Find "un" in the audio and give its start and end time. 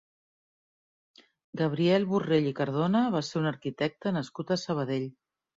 3.43-3.47